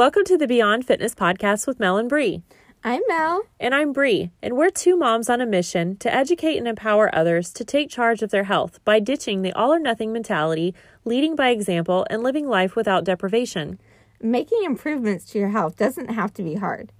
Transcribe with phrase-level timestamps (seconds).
[0.00, 2.42] Welcome to the Beyond Fitness podcast with Mel and Bree.
[2.82, 3.42] I'm Mel.
[3.60, 7.52] And I'm Bree, and we're two moms on a mission to educate and empower others
[7.52, 10.74] to take charge of their health by ditching the all or nothing mentality,
[11.04, 13.78] leading by example, and living life without deprivation.
[14.22, 16.92] Making improvements to your health doesn't have to be hard.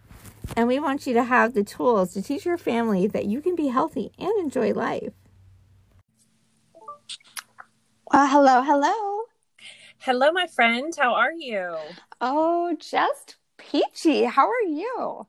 [0.55, 3.57] And we want you to have the tools to teach your family that you can
[3.57, 5.15] be healthy and enjoy life.
[8.13, 9.30] Well, hello, hello.
[10.03, 10.95] Hello, my friend.
[10.99, 11.77] How are you?
[12.23, 14.25] Oh, just peachy.
[14.25, 15.27] How are you?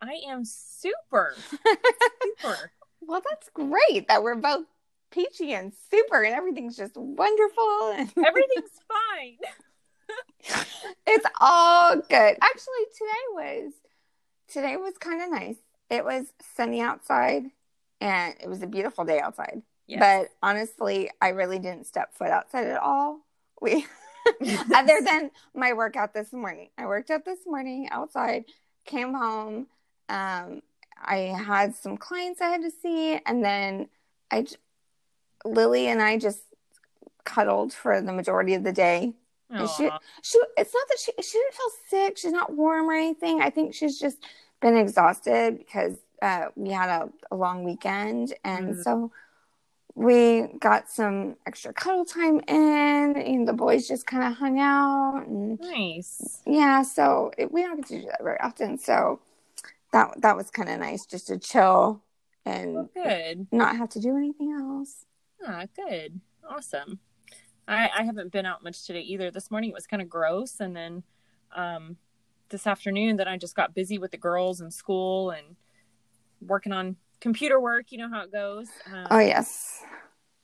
[0.00, 1.34] I am super.
[1.50, 2.72] super.
[3.08, 4.64] Well, that's great that we're both
[5.12, 7.92] peachy and super and everything's just wonderful.
[7.94, 9.36] and Everything's fine.
[11.06, 12.10] it's all good.
[12.40, 13.72] Actually, today was
[14.48, 15.56] today was kind of nice.
[15.88, 17.44] It was sunny outside
[18.00, 19.62] and it was a beautiful day outside.
[19.86, 20.00] Yes.
[20.00, 23.20] But honestly, I really didn't step foot outside at all.
[23.60, 23.86] We
[24.74, 26.68] other than my workout this morning.
[26.78, 28.44] I worked out this morning outside,
[28.84, 29.66] came home,
[30.08, 30.62] um,
[31.02, 33.88] I had some clients I had to see, and then
[34.30, 34.46] I,
[35.44, 36.40] Lily and I just
[37.24, 39.14] cuddled for the majority of the day.
[39.76, 39.88] She,
[40.22, 42.18] she, it's not that she, she didn't feel sick.
[42.18, 43.40] She's not warm or anything.
[43.40, 44.18] I think she's just
[44.60, 48.82] been exhausted because uh, we had a, a, long weekend, and mm.
[48.82, 49.12] so
[49.96, 55.24] we got some extra cuddle time in, and the boys just kind of hung out.
[55.26, 56.42] And, nice.
[56.46, 58.76] Yeah, so it, we don't get to do that very often.
[58.78, 59.20] So
[59.92, 62.02] that that was kind of nice just to chill
[62.44, 65.06] and oh, good not have to do anything else.
[65.44, 67.00] Ah, good, awesome.
[67.66, 69.30] I, I haven't been out much today either.
[69.30, 71.02] This morning it was kind of gross, and then
[71.54, 71.96] um,
[72.50, 75.56] this afternoon, then I just got busy with the girls in school and
[76.42, 77.86] working on computer work.
[77.90, 78.68] You know how it goes.
[78.86, 79.82] Um, oh yes.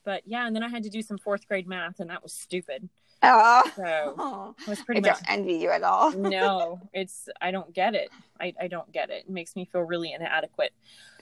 [0.05, 2.33] But yeah, and then I had to do some fourth grade math, and that was
[2.33, 2.89] stupid.
[3.23, 5.21] Oh, so it was pretty I much.
[5.21, 6.11] don't envy you at all.
[6.11, 8.11] no, it's I don't get it.
[8.41, 9.27] I I don't get it.
[9.29, 10.73] It makes me feel really inadequate.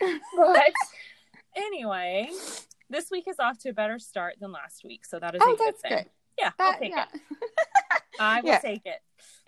[0.36, 0.72] But
[1.54, 2.30] anyway,
[2.88, 5.52] this week is off to a better start than last week, so that is oh,
[5.52, 5.90] a good thing.
[5.90, 6.06] Good.
[6.38, 7.04] Yeah, that, I'll take yeah.
[7.12, 7.20] it.
[8.18, 8.58] I will yeah.
[8.60, 9.00] take it.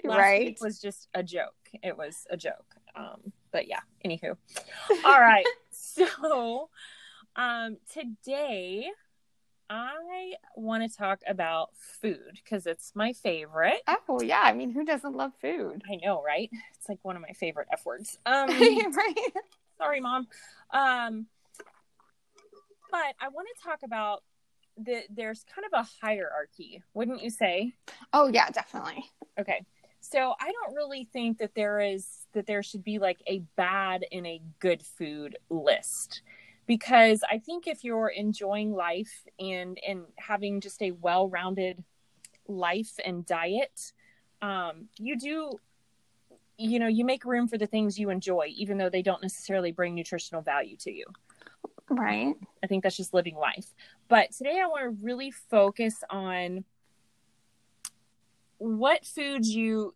[0.04, 0.46] Last right.
[0.46, 1.54] week was just a joke.
[1.82, 2.76] It was a joke.
[2.94, 4.36] Um, but yeah, anywho.
[5.04, 5.46] All right.
[5.70, 6.68] so
[7.36, 8.90] um today
[9.70, 13.80] I want to talk about food because it's my favorite.
[14.08, 15.82] Oh yeah, I mean, who doesn't love food?
[15.90, 16.50] I know, right?
[16.76, 18.18] It's like one of my favorite F words.
[18.26, 19.14] Um, right.
[19.78, 20.28] Sorry, mom.
[20.72, 21.26] Um,
[22.90, 24.22] but I want to talk about
[24.76, 25.02] the.
[25.08, 27.72] There's kind of a hierarchy, wouldn't you say?
[28.12, 29.04] Oh yeah, definitely.
[29.40, 29.64] Okay,
[30.02, 34.04] so I don't really think that there is that there should be like a bad
[34.10, 36.22] and a good food list.
[36.66, 41.82] Because I think if you're enjoying life and and having just a well-rounded
[42.48, 43.92] life and diet,
[44.42, 45.52] um, you do
[46.58, 49.70] you know you make room for the things you enjoy even though they don't necessarily
[49.70, 51.06] bring nutritional value to you.
[51.88, 52.34] Right.
[52.62, 53.66] I think that's just living life.
[54.08, 56.64] But today i want to really focus on
[58.62, 59.92] what foods you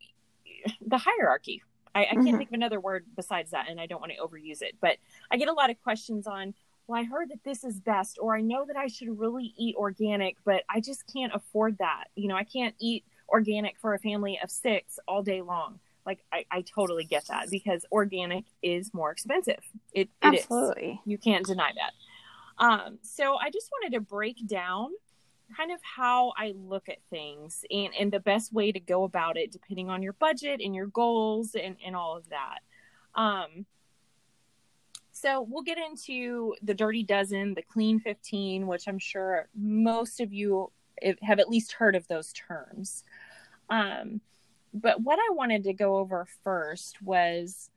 [0.84, 1.62] the hierarchy
[1.96, 2.36] I, I can't mm-hmm.
[2.36, 4.76] think of another word besides that, and I don't want to overuse it.
[4.82, 4.98] But
[5.30, 6.52] I get a lot of questions on,
[6.86, 9.76] well, I heard that this is best, or I know that I should really eat
[9.76, 12.04] organic, but I just can't afford that.
[12.14, 15.80] You know, I can't eat organic for a family of six all day long.
[16.04, 19.60] Like, I, I totally get that because organic is more expensive.
[19.94, 20.90] It, it Absolutely.
[20.90, 20.98] Is.
[21.06, 22.62] You can't deny that.
[22.62, 24.90] Um, so I just wanted to break down
[25.54, 29.36] kind of how I look at things and, and the best way to go about
[29.36, 32.58] it, depending on your budget and your goals and, and all of that.
[33.14, 33.66] Um,
[35.12, 40.32] so we'll get into the Dirty Dozen, the Clean 15, which I'm sure most of
[40.32, 40.70] you
[41.22, 43.04] have at least heard of those terms.
[43.70, 44.20] Um,
[44.74, 47.70] but what I wanted to go over first was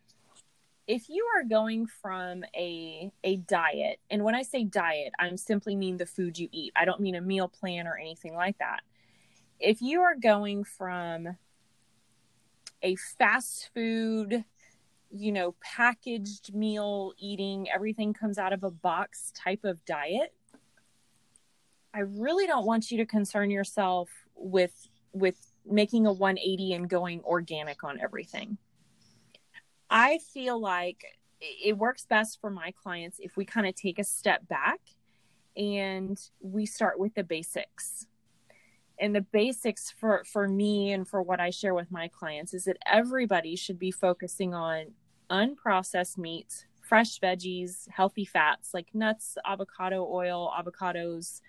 [0.90, 5.76] if you are going from a a diet and when i say diet i'm simply
[5.76, 6.74] mean the food you eat.
[6.76, 8.82] I don't mean a meal plan or anything like that.
[9.60, 11.38] If you are going from
[12.82, 14.44] a fast food
[15.12, 20.34] you know packaged meal eating everything comes out of a box type of diet
[21.96, 27.22] i really don't want you to concern yourself with with making a 180 and going
[27.24, 28.60] organic on everything
[29.90, 31.04] I feel like
[31.42, 34.80] it works best for my clients if we kind of take a step back
[35.56, 38.08] and we start with the basics.
[39.00, 42.66] And the basics for for me and for what I share with my clients is
[42.66, 44.88] that everybody should be focusing on
[45.30, 51.40] unprocessed meats, fresh veggies, healthy fats like nuts, avocado oil, avocados,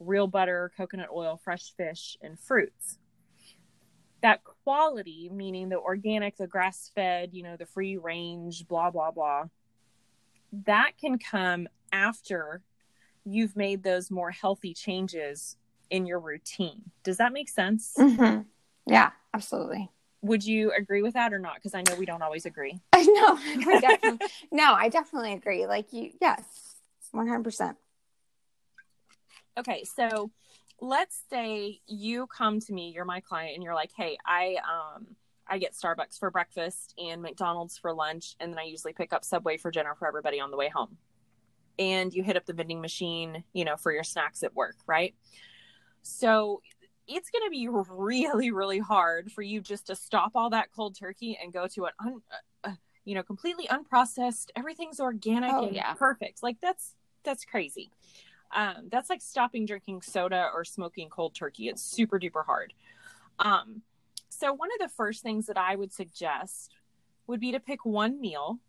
[0.00, 2.98] real butter, coconut oil, fresh fish, and fruits
[4.24, 9.10] that quality, meaning the organic, the grass fed, you know, the free range, blah, blah,
[9.10, 9.44] blah,
[10.64, 12.62] that can come after
[13.26, 15.58] you've made those more healthy changes
[15.90, 16.80] in your routine.
[17.02, 17.92] Does that make sense?
[17.98, 18.40] Mm-hmm.
[18.86, 19.90] Yeah, absolutely.
[20.22, 21.56] Would you agree with that or not?
[21.56, 22.80] Because I know we don't always agree.
[22.96, 25.66] no, I definitely, no, I definitely agree.
[25.66, 26.76] Like you, yes,
[27.12, 27.76] one hundred percent.
[29.58, 30.30] Okay, so
[30.84, 35.06] let's say you come to me, you're my client, and you're like, "Hey, I um
[35.46, 39.24] I get Starbucks for breakfast and McDonald's for lunch, and then I usually pick up
[39.24, 40.98] Subway for dinner for everybody on the way home."
[41.78, 45.14] And you hit up the vending machine, you know, for your snacks at work, right?
[46.02, 46.62] So
[47.08, 50.96] it's going to be really, really hard for you just to stop all that cold
[50.96, 52.22] turkey and go to an, un,
[52.64, 54.50] uh, uh you know, completely unprocessed.
[54.54, 55.94] Everything's organic oh, and yeah.
[55.94, 56.42] perfect.
[56.42, 56.94] Like that's
[57.24, 57.90] that's crazy.
[58.54, 61.68] Um, that's like stopping drinking soda or smoking cold turkey.
[61.68, 62.72] It's super duper hard.
[63.40, 63.82] Um,
[64.28, 66.72] so one of the first things that I would suggest
[67.26, 68.60] would be to pick one meal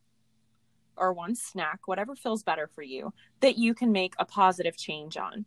[0.98, 5.18] or one snack, whatever feels better for you, that you can make a positive change
[5.18, 5.46] on.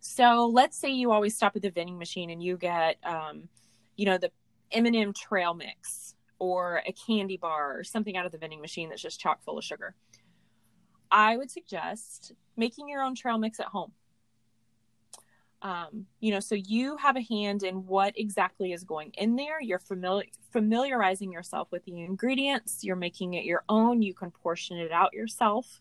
[0.00, 3.48] So let's say you always stop at the vending machine and you get, um,
[3.96, 4.30] you know, the
[4.72, 9.02] M&M trail mix or a candy bar or something out of the vending machine that's
[9.02, 9.94] just chock full of sugar.
[11.10, 13.92] I would suggest making your own trail mix at home.
[15.62, 19.60] Um, you know, so you have a hand in what exactly is going in there.
[19.60, 22.84] You're familiar familiarizing yourself with the ingredients.
[22.84, 24.02] You're making it your own.
[24.02, 25.80] You can portion it out yourself.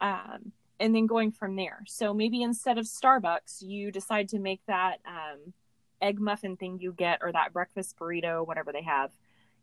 [0.00, 1.84] Um, and then going from there.
[1.86, 5.52] So maybe instead of Starbucks, you decide to make that um,
[6.02, 9.10] egg muffin thing you get or that breakfast burrito, whatever they have.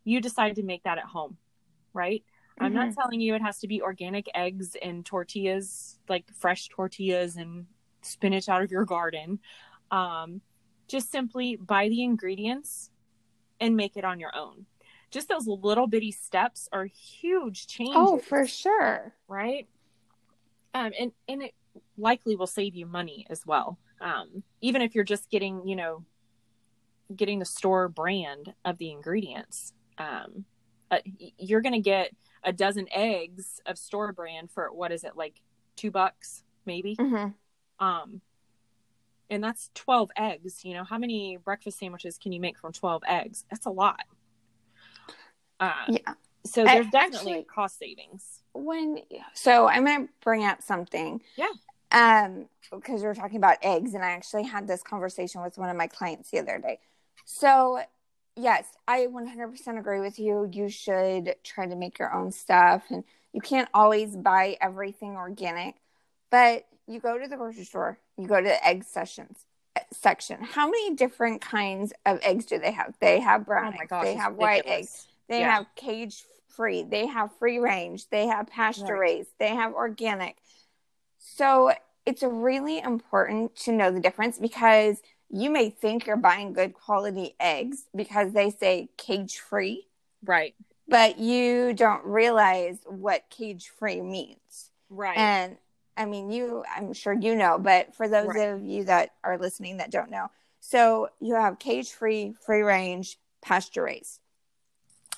[0.04, 1.36] You decide to make that at home,
[1.92, 2.24] right?
[2.52, 2.64] Mm-hmm.
[2.64, 3.00] I'm not mm-hmm.
[3.00, 7.66] telling you it has to be organic eggs and tortillas, like fresh tortillas and
[8.02, 9.38] spinach out of your garden.
[9.90, 10.40] Um,
[10.88, 12.90] just simply buy the ingredients
[13.60, 14.66] and make it on your own.
[15.10, 17.96] Just those little bitty steps are huge changes.
[17.96, 19.14] Oh, for sure.
[19.28, 19.68] Right?
[20.74, 21.54] um, and and it
[21.96, 23.78] likely will save you money as well.
[24.00, 26.04] Um, even if you're just getting, you know,
[27.14, 30.44] getting the store brand of the ingredients, um,
[30.92, 30.98] uh,
[31.38, 35.40] you're going to get a dozen eggs of store brand for what is it like
[35.74, 36.94] two bucks maybe?
[36.96, 37.84] Mm-hmm.
[37.84, 38.20] Um,
[39.30, 40.64] and that's 12 eggs.
[40.64, 43.44] You know, how many breakfast sandwiches can you make from 12 eggs?
[43.50, 44.04] That's a lot.
[45.58, 46.14] Uh, yeah.
[46.44, 48.98] So there's I, definitely actually, cost savings when
[49.32, 51.22] so I'm gonna bring up something.
[51.36, 51.46] Yeah.
[51.92, 55.68] Um, because we are talking about eggs, and I actually had this conversation with one
[55.68, 56.80] of my clients the other day.
[57.26, 57.80] So,
[58.36, 60.48] yes, I 100% agree with you.
[60.52, 65.76] You should try to make your own stuff, and you can't always buy everything organic.
[66.30, 69.44] But you go to the grocery store, you go to the egg sessions
[69.76, 70.42] eh, section.
[70.42, 72.94] How many different kinds of eggs do they have?
[73.00, 75.56] They have brown oh eggs, gosh, they have white eggs, they yeah.
[75.56, 79.00] have cage free, they have free range, they have pasture right.
[79.00, 80.36] raised, they have organic.
[81.18, 81.72] So
[82.04, 85.00] it's really important to know the difference because
[85.32, 89.86] you may think you're buying good quality eggs because they say cage free.
[90.24, 90.54] Right.
[90.86, 94.70] But you don't realize what cage free means.
[94.90, 95.16] Right.
[95.16, 95.56] And
[95.96, 98.50] I mean, you, I'm sure you know, but for those right.
[98.50, 100.30] of you that are listening that don't know,
[100.60, 104.20] so you have cage free, free range, pasture raised.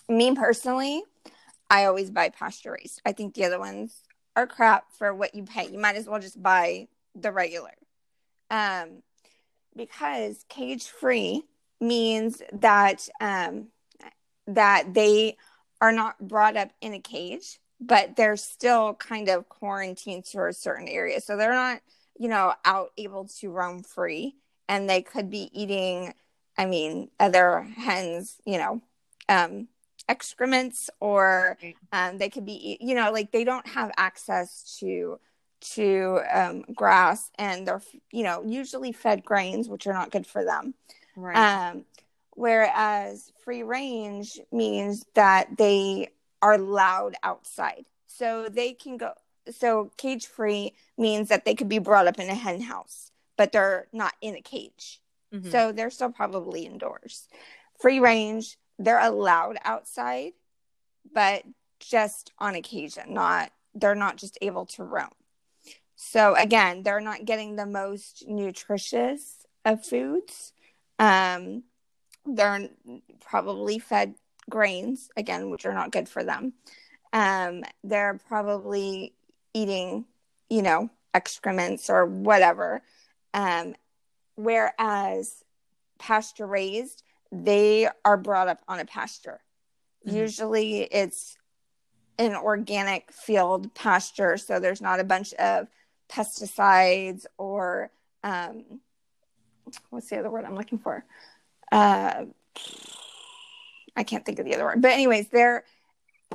[0.09, 1.03] Me personally,
[1.69, 3.03] I always buy pasture raised.
[3.05, 4.03] I think the other ones
[4.37, 5.69] are crap for what you pay.
[5.69, 7.75] You might as well just buy the regular.
[8.51, 9.03] Um,
[9.77, 11.43] because cage free
[11.81, 13.69] means that um,
[14.47, 15.37] that they
[15.81, 20.53] are not brought up in a cage, but they're still kind of quarantined to a
[20.53, 21.21] certain area.
[21.21, 21.81] So they're not,
[22.19, 24.37] you know, out able to roam free
[24.69, 26.15] and they could be eating,
[26.57, 28.83] I mean, other hens, you know,
[29.29, 29.69] um,
[30.09, 31.57] excrements or
[31.93, 35.19] um, they could be you know like they don't have access to
[35.73, 40.45] to um, grass and they're you know usually fed grains which are not good for
[40.45, 40.75] them.
[41.17, 41.37] Right.
[41.37, 41.85] Um,
[42.35, 46.11] whereas free range means that they
[46.43, 47.87] are allowed outside.
[48.07, 49.13] So they can go
[49.51, 53.53] so cage free means that they could be brought up in a hen house but
[53.53, 55.01] they're not in a cage.
[55.33, 55.51] Mm-hmm.
[55.51, 57.27] so they're still probably indoors.
[57.81, 60.33] Free range they're allowed outside,
[61.13, 61.43] but
[61.81, 65.11] just on occasion, not they're not just able to roam.
[66.07, 70.53] So again, they're not getting the most nutritious of foods.
[70.99, 71.65] Um,
[72.27, 72.69] they're
[73.21, 74.15] probably fed
[74.49, 76.53] grains again, which are not good for them.
[77.13, 79.15] Um, they're probably
[79.55, 80.05] eating,
[80.51, 82.83] you know, excrements or whatever.
[83.33, 83.75] Um,
[84.37, 85.43] whereas
[85.99, 89.41] pasture raised, they are brought up on a pasture.
[90.07, 90.17] Mm-hmm.
[90.17, 91.39] Usually it's
[92.19, 95.67] an organic field pasture, so there's not a bunch of
[96.09, 97.91] pesticides or
[98.23, 98.81] um,
[99.91, 101.05] what's the other word I'm looking for?
[101.71, 102.27] Uh,
[103.97, 105.65] I can't think of the other word, but anyways, they're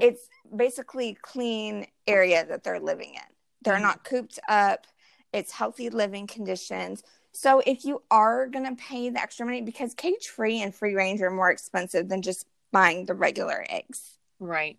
[0.02, 3.22] it's basically clean area that they're living in.
[3.64, 3.84] They're mm-hmm.
[3.84, 4.88] not cooped up.
[5.34, 7.04] It's healthy living conditions.
[7.32, 10.96] So if you are going to pay the extra money, because cage free and free
[10.96, 14.18] range are more expensive than just buying the regular eggs.
[14.40, 14.78] Right.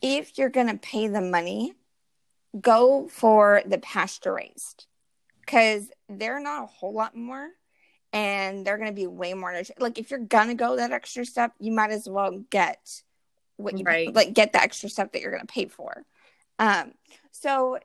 [0.00, 1.74] If you're going to pay the money,
[2.60, 4.86] go for the pasture raised
[5.40, 7.48] because they're not a whole lot more
[8.12, 9.76] and they're going to be way more nutritious.
[9.78, 13.02] like if you're going to go that extra step you might as well get
[13.56, 14.14] what you right.
[14.14, 16.04] like get the extra stuff that you're going to pay for
[16.58, 16.92] um
[17.30, 17.78] so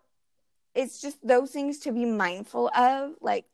[0.75, 3.45] it's just those things to be mindful of like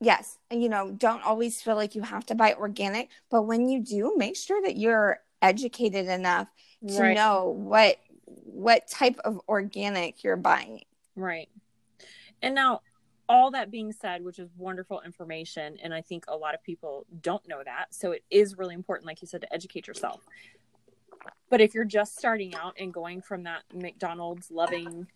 [0.00, 3.80] yes you know don't always feel like you have to buy organic but when you
[3.80, 6.48] do make sure that you're educated enough
[6.86, 7.14] to right.
[7.14, 7.96] know what
[8.44, 10.82] what type of organic you're buying
[11.16, 11.48] right
[12.42, 12.80] and now
[13.28, 17.06] all that being said which is wonderful information and i think a lot of people
[17.22, 20.20] don't know that so it is really important like you said to educate yourself
[21.48, 25.06] but if you're just starting out and going from that mcdonald's loving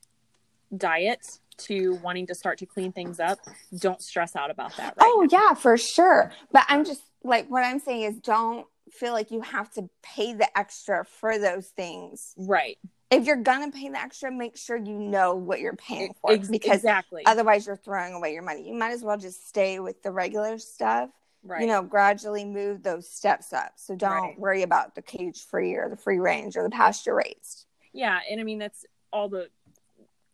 [0.76, 3.38] diet to wanting to start to clean things up,
[3.78, 4.94] don't stress out about that.
[4.96, 5.38] Right oh, now.
[5.38, 6.32] yeah, for sure.
[6.52, 10.34] But I'm just like, what I'm saying is don't feel like you have to pay
[10.34, 12.34] the extra for those things.
[12.36, 12.78] Right.
[13.10, 16.32] If you're going to pay the extra, make sure you know what you're paying for
[16.32, 17.22] Ex- because exactly.
[17.26, 18.66] otherwise you're throwing away your money.
[18.66, 21.10] You might as well just stay with the regular stuff.
[21.42, 21.60] Right.
[21.60, 23.72] You know, gradually move those steps up.
[23.76, 24.38] So don't right.
[24.38, 27.66] worry about the cage free or the free range or the pasture raised.
[27.92, 28.18] Yeah.
[28.30, 29.48] And I mean, that's all the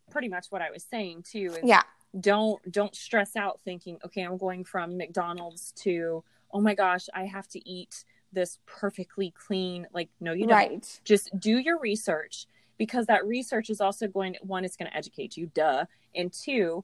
[0.09, 1.55] pretty much what I was saying too.
[1.63, 1.83] yeah.
[2.19, 6.23] Don't don't stress out thinking, okay, I'm going from McDonald's to
[6.53, 9.87] oh my gosh, I have to eat this perfectly clean.
[9.93, 10.57] Like, no, you don't.
[10.57, 10.99] Right.
[11.03, 12.47] Just do your research
[12.81, 15.85] because that research is also going to, one, it's going to educate you, duh.
[16.15, 16.83] And two,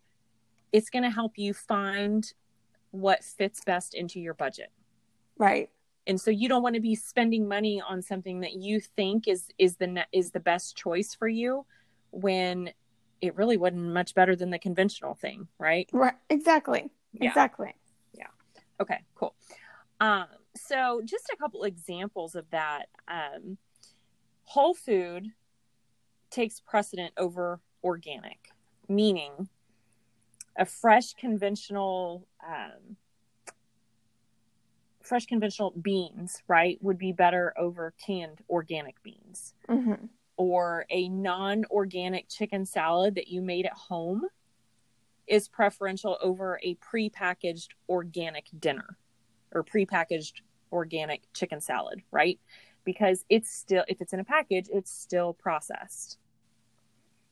[0.71, 2.31] it's going to help you find
[2.91, 4.69] what fits best into your budget.
[5.39, 5.71] Right.
[6.05, 9.49] And so you don't want to be spending money on something that you think is
[9.57, 11.65] is the is the best choice for you
[12.11, 12.69] when
[13.19, 15.89] it really wasn't much better than the conventional thing, right?
[15.91, 16.13] Right.
[16.29, 16.91] Exactly.
[17.13, 17.29] Yeah.
[17.29, 17.73] Exactly.
[18.13, 18.27] Yeah.
[18.79, 18.99] Okay.
[19.15, 19.33] Cool.
[19.99, 22.85] Um, so just a couple examples of that.
[23.07, 23.57] Um,
[24.43, 25.31] whole food
[26.29, 28.49] takes precedent over organic,
[28.87, 29.49] meaning
[30.57, 32.97] a fresh conventional um,
[35.01, 39.53] fresh conventional beans, right, would be better over canned organic beans.
[39.69, 40.05] Mm-hmm
[40.37, 44.23] or a non organic chicken salad that you made at home
[45.25, 48.97] is preferential over a pre-packaged organic dinner
[49.51, 50.41] or pre-packaged
[50.71, 52.39] organic chicken salad, right?
[52.87, 56.17] Because it's still if it's in a package, it's still processed.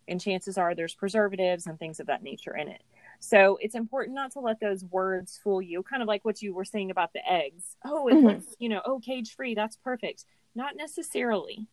[0.05, 2.83] And chances are there's preservatives and things of that nature in it.
[3.21, 6.53] So it's important not to let those words fool you, kind of like what you
[6.53, 7.77] were saying about the eggs.
[7.85, 8.53] Oh, it's mm-hmm.
[8.59, 10.25] you know, oh, cage free, that's perfect.
[10.55, 11.67] Not necessarily.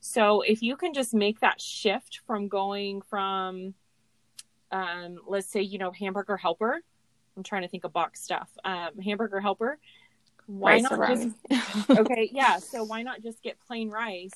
[0.00, 3.74] So if you can just make that shift from going from,
[4.72, 6.80] um, let's say, you know, hamburger helper,
[7.36, 9.78] I'm trying to think of box stuff, um, hamburger helper.
[10.46, 12.58] Why not just, okay, yeah.
[12.58, 14.30] So why not just get plain rice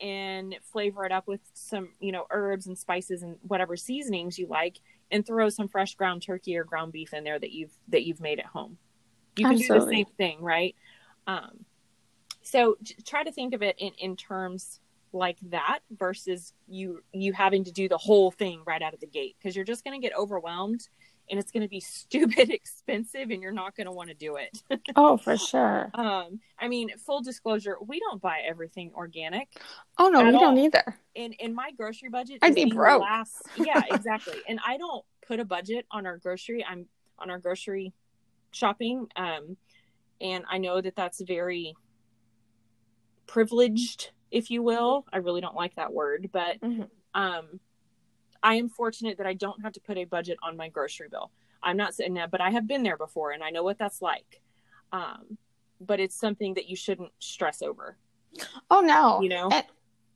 [0.00, 4.46] and flavor it up with some, you know, herbs and spices and whatever seasonings you
[4.46, 4.78] like,
[5.10, 8.20] and throw some fresh ground turkey or ground beef in there that you've that you've
[8.20, 8.78] made at home.
[9.36, 9.78] You can Absolutely.
[9.78, 10.74] do the same thing, right?
[11.26, 11.64] Um,
[12.42, 14.80] so try to think of it in in terms
[15.12, 19.06] like that versus you you having to do the whole thing right out of the
[19.06, 20.88] gate because you're just going to get overwhelmed
[21.30, 24.36] and it's going to be stupid expensive and you're not going to want to do
[24.36, 24.62] it.
[24.96, 25.90] oh, for sure.
[25.94, 29.48] Um I mean, full disclosure, we don't buy everything organic.
[29.98, 30.40] Oh no, we all.
[30.40, 30.98] don't either.
[31.14, 33.02] In in my grocery budget I'd be broke.
[33.02, 34.38] Last, yeah, exactly.
[34.48, 36.64] and I don't put a budget on our grocery.
[36.64, 36.86] I'm
[37.18, 37.92] on our grocery
[38.52, 39.56] shopping um
[40.20, 41.74] and I know that that's very
[43.26, 45.04] privileged if you will.
[45.12, 46.82] I really don't like that word, but mm-hmm.
[47.14, 47.60] um,
[48.42, 51.30] I am fortunate that I don't have to put a budget on my grocery bill.
[51.62, 54.00] I'm not saying that, but I have been there before and I know what that's
[54.00, 54.40] like.
[54.92, 55.38] Um,
[55.80, 57.96] but it's something that you shouldn't stress over.
[58.70, 59.64] Oh no, you know, and,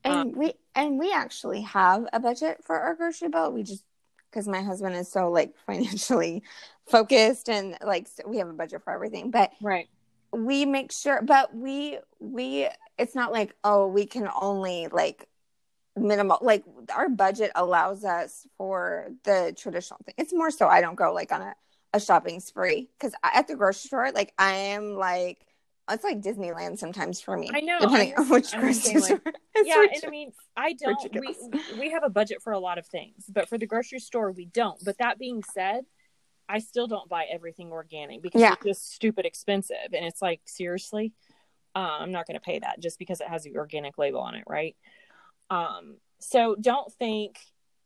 [0.03, 3.51] and um, we and we actually have a budget for our grocery bill.
[3.51, 3.83] We just
[4.29, 6.43] because my husband is so like financially
[6.87, 9.31] focused and like so we have a budget for everything.
[9.31, 9.87] But right,
[10.31, 11.21] we make sure.
[11.21, 15.27] But we we it's not like oh we can only like
[15.97, 16.63] minimal like
[16.95, 21.31] our budget allows us for the traditional thing it's more so i don't go like
[21.33, 21.53] on a,
[21.93, 25.45] a shopping spree because at the grocery store like i am like
[25.89, 27.49] it's like Disneyland sometimes for me.
[27.53, 27.79] I know.
[27.81, 29.21] Depending I'm on which I'm grocery store.
[29.63, 31.19] yeah, and I mean, I don't.
[31.19, 31.35] We
[31.77, 34.45] we have a budget for a lot of things, but for the grocery store, we
[34.45, 34.81] don't.
[34.85, 35.85] But that being said,
[36.47, 38.53] I still don't buy everything organic because Yeah.
[38.53, 41.13] it's just stupid expensive, and it's like seriously,
[41.75, 44.35] uh, I'm not going to pay that just because it has the organic label on
[44.35, 44.75] it, right?
[45.51, 47.37] Um, so don't think,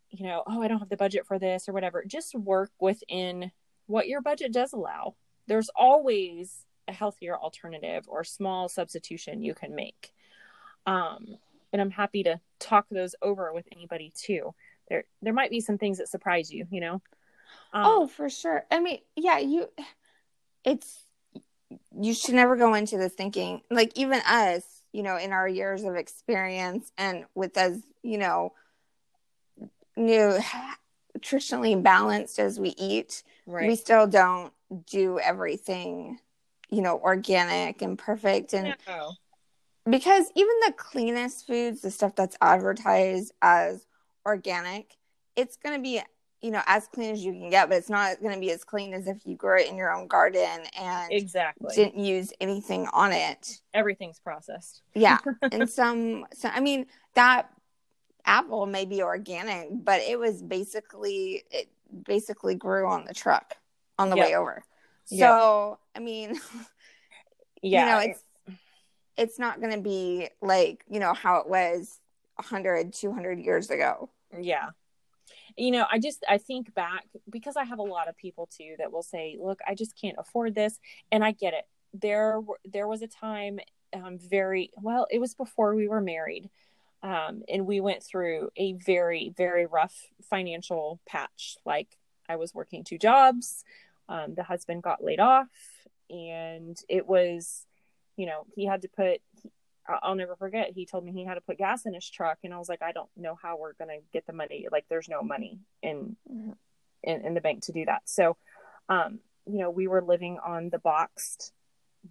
[0.10, 2.04] you know, oh, I don't have the budget for this or whatever.
[2.06, 3.52] Just work within
[3.88, 5.16] what your budget does allow.
[5.48, 10.14] There's always a healthier alternative or small substitution you can make.
[10.86, 11.38] Um,
[11.74, 14.54] and I'm happy to talk those over with anybody too.
[14.88, 17.02] There, there might be some things that surprise you, you know.
[17.74, 18.64] Um, Oh, for sure.
[18.70, 19.68] I mean, yeah, you
[20.64, 21.00] it's
[22.00, 24.64] you should never go into this thinking like even us,
[24.96, 28.54] you know, in our years of experience and with as, you know,
[29.98, 30.40] new
[31.18, 33.68] nutritionally balanced as we eat, right?
[33.68, 34.54] we still don't
[34.88, 36.18] do everything,
[36.70, 39.12] you know, organic and perfect and No.
[39.90, 43.86] because even the cleanest foods, the stuff that's advertised as
[44.26, 44.96] organic,
[45.36, 46.02] it's going to be,
[46.46, 48.64] you know, as clean as you can get, but it's not going to be as
[48.64, 51.74] clean as if you grew it in your own garden and Exactly.
[51.76, 53.62] didn't use anything on it.
[53.74, 54.84] Everything's processed.
[54.94, 55.18] Yeah.
[55.52, 56.86] and some, so, I mean,
[57.16, 57.50] that
[58.26, 61.68] apple may be organic, but it was basically, it
[62.06, 63.56] basically grew on the truck
[63.98, 64.26] on the Yep.
[64.28, 64.64] way over.
[65.10, 65.20] Yep.
[65.20, 66.40] So, I mean,
[67.64, 67.80] Yeah.
[67.86, 68.24] you know it's
[69.18, 72.00] it's not going to be like you know how it was
[72.36, 74.70] 100 200 years ago yeah
[75.58, 78.76] you know i just i think back because i have a lot of people too
[78.78, 80.80] that will say look i just can't afford this.
[81.12, 81.66] And i get it.
[81.94, 83.60] There there was a time
[83.94, 86.50] um very well it was before we were married
[87.04, 91.58] um and we went through a very very rough financial patch.
[91.66, 91.98] Like
[92.28, 93.64] i was working two jobs
[94.10, 95.48] um the husband got laid off
[96.10, 97.66] and it was
[98.18, 99.22] you know he had to put
[99.88, 100.72] I'll never forget.
[100.74, 102.82] He told me he had to put gas in his truck, and I was like,
[102.82, 104.68] I don't know how we're gonna get the money.
[104.72, 106.56] Like, there's no money in Mhm.
[107.04, 108.02] in, in the bank to do that.
[108.10, 108.36] So,
[108.90, 111.54] um, you know, we were living on the boxed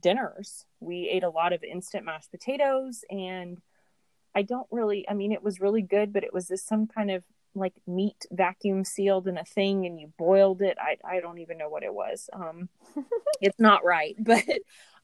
[0.00, 0.66] dinners.
[0.78, 3.60] We ate a lot of instant mashed potatoes, and
[4.34, 5.08] I don't really.
[5.08, 7.24] I mean, it was really good, but it was this some kind of
[7.56, 10.76] like meat vacuum sealed in a thing, and you boiled it.
[10.80, 12.28] I I don't even know what it was.
[12.32, 12.68] Um,
[13.40, 14.44] it's not right, but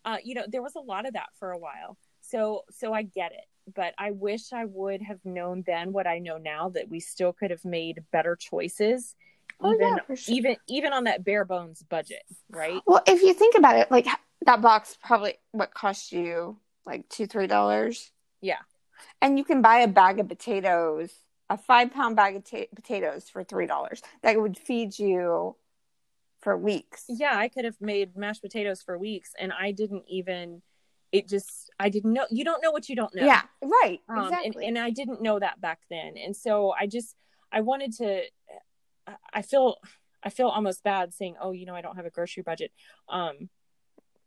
[0.04, 1.96] uh, you know, there was a lot of that for a while.
[2.30, 6.18] So so I get it, but I wish I would have known then what I
[6.18, 9.14] know now that we still could have made better choices,
[9.60, 10.34] Oh, even yeah, for sure.
[10.34, 12.80] even even on that bare bones budget, right?
[12.86, 14.06] well if you think about it like
[14.46, 18.60] that box probably what cost you like two three dollars Yeah.
[19.20, 21.12] and you can buy a bag of potatoes
[21.50, 25.56] a five pound bag of ta- potatoes for three dollars that would feed you
[26.40, 30.62] for weeks Yeah, I could have made mashed potatoes for weeks, and I didn't even.
[31.12, 32.26] It just I didn't know.
[32.30, 33.24] You don't know what you don't know.
[33.24, 36.86] yeah right um, exactly and, and I didn't know that back then, and so I
[36.86, 37.16] just
[37.50, 38.22] I wanted to.
[39.32, 39.76] I- feel
[40.22, 42.70] I feel almost bad saying, "Oh, you know, I don't have a grocery budget,"
[43.08, 43.48] um,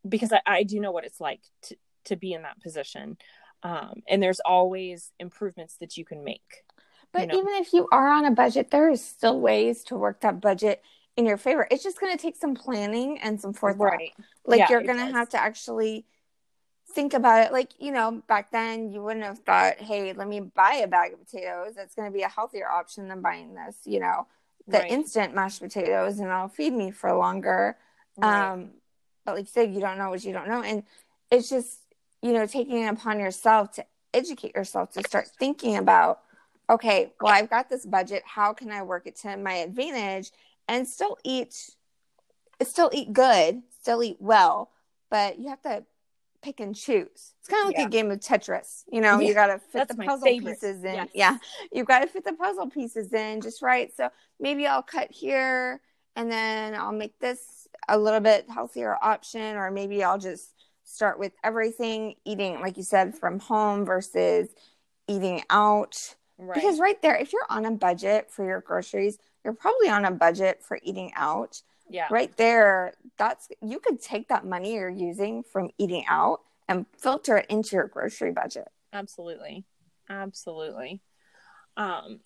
[0.08, 3.18] because I, I do know what it's like to to be in that position,
[3.62, 6.66] um, and there's always improvements that you can make.
[7.13, 7.38] But you know.
[7.38, 10.82] even if you are on a budget, there is still ways to work that budget
[11.16, 11.68] in your favor.
[11.70, 14.00] It's just going to take some planning and some forethought.
[14.46, 16.06] Like Yeah, you're going to have to actually
[16.93, 17.51] think about it.
[17.51, 21.13] Like, you know, back then you wouldn't have thought, hey, let me buy a bag
[21.13, 21.73] of potatoes.
[21.75, 24.27] That's going to be a healthier option than buying this, you know,
[24.67, 24.91] the Right.
[24.91, 27.77] instant mashed potatoes and it'll feed me for longer.
[28.17, 28.51] Right.
[28.51, 28.71] Um,
[29.25, 30.62] but like you said, you don't know what you don't know.
[30.62, 30.84] And
[31.32, 31.79] it's just,
[32.21, 36.21] you know, taking it upon yourself to educate yourself to start thinking about,
[36.69, 38.23] okay, well, I've got this budget.
[38.25, 40.32] How can I work it to my advantage
[40.67, 41.71] and still eat,
[42.62, 44.69] still eat good, still eat well,
[45.10, 45.84] but you have to
[46.43, 47.34] pick and choose.
[47.39, 47.86] It's kind of like Yeah.
[47.88, 48.84] a game of Tetris.
[48.91, 50.53] You know, Yeah, you got to fit that's the puzzle favorite.
[50.62, 50.93] pieces in.
[50.95, 51.10] Yes.
[51.15, 51.38] Yeah.
[51.71, 53.91] You've got to fit the puzzle pieces in just right.
[53.95, 55.82] So maybe I'll cut here
[56.15, 60.53] and then I'll make this a little bit healthier option, or maybe I'll just
[60.84, 64.49] start with everything eating, like you said, from home versus
[65.08, 66.15] eating out.
[66.38, 66.53] right.
[66.56, 70.12] Because right there, if you're on a budget for your groceries, you're probably on a
[70.12, 71.62] budget for eating out.
[71.93, 72.08] Yeah.
[72.12, 77.38] Right there, that's you could take that money you're using from eating out and filter
[77.38, 78.67] it into your grocery budget.
[78.91, 79.63] absolutely
[80.10, 81.01] absolutely
[81.77, 82.19] um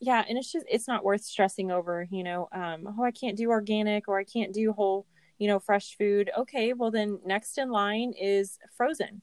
[0.00, 3.36] yeah and it's just it's not worth stressing over you know um oh i can't
[3.36, 5.06] do organic or i can't do whole
[5.38, 9.22] you know fresh food okay well then next in line is frozen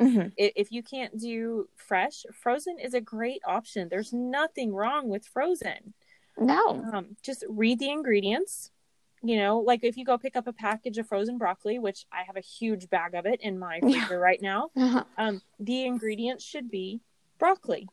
[0.00, 0.28] Mm-hmm.
[0.38, 5.92] If you can't do fresh frozen is a great option there's nothing wrong with frozen
[6.38, 6.82] No.
[6.92, 8.70] um just read the ingredients
[9.22, 12.22] you know, like if you go pick up a package of frozen broccoli, which I
[12.26, 14.14] have a huge bag of it in my freezer yeah.
[14.14, 15.04] right now, uh-huh.
[15.18, 17.00] um, the ingredients should be
[17.38, 17.88] broccoli.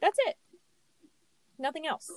[0.00, 0.36] That's it.
[1.58, 2.10] Nothing else.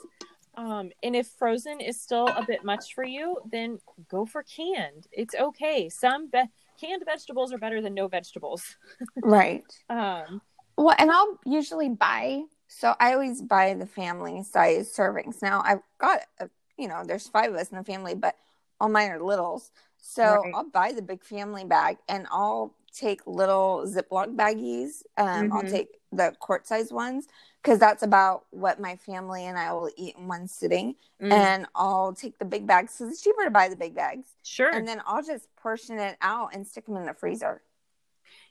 [0.55, 5.07] Um, and if frozen is still a bit much for you, then go for canned.
[5.11, 5.87] It's okay.
[5.87, 6.49] Some be-
[6.81, 8.75] canned vegetables are better than no vegetables.
[9.21, 9.63] right.
[9.89, 10.41] Um,
[10.75, 12.41] well, and I'll usually buy.
[12.67, 15.43] So I always buy the family size servings.
[15.43, 18.35] Now I've got, a, you know, there's five of us in the family, but
[18.79, 19.71] all mine are littles.
[19.97, 20.53] So right.
[20.55, 25.03] I'll buy the big family bag and I'll take little Ziploc baggies.
[25.17, 25.53] Um, mm-hmm.
[25.53, 27.27] I'll take the quart size ones
[27.61, 30.95] because that's about what my family and I will eat in one sitting.
[31.21, 31.31] Mm.
[31.31, 34.27] And I'll take the big bags because it's cheaper to buy the big bags.
[34.43, 34.69] Sure.
[34.69, 37.61] And then I'll just portion it out and stick them in the freezer.